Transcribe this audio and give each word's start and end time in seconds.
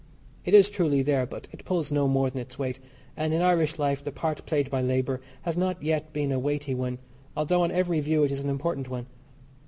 It 0.45 0.55
is 0.55 0.71
truly 0.71 1.03
there, 1.03 1.27
but 1.27 1.47
it 1.51 1.63
pulls 1.63 1.91
no 1.91 2.07
more 2.07 2.31
than 2.31 2.41
its 2.41 2.57
weight, 2.57 2.79
and 3.15 3.31
in 3.35 3.43
Irish 3.43 3.77
life 3.77 4.03
the 4.03 4.11
part 4.11 4.43
played 4.47 4.71
by 4.71 4.81
labour 4.81 5.21
has 5.43 5.55
not 5.55 5.83
yet 5.83 6.11
been 6.11 6.31
a 6.31 6.39
weighty 6.39 6.73
one; 6.73 6.97
although 7.37 7.61
on 7.61 7.69
every 7.69 7.99
view 7.99 8.23
it 8.23 8.31
is 8.31 8.39
an 8.39 8.49
important 8.49 8.89
one. 8.89 9.05